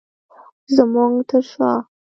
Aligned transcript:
زمونږ 0.75 1.13
تر 1.29 1.41
شاه 1.49 1.79